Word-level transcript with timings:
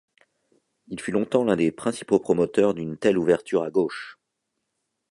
Il 0.87 0.99
fut 0.99 1.11
longtemps 1.11 1.43
l’un 1.43 1.55
des 1.55 1.71
principaux 1.71 2.19
promoteurs 2.19 2.73
d’une 2.73 2.97
telle 2.97 3.19
ouverture 3.19 3.61
à 3.61 3.69
gauche. 3.69 4.17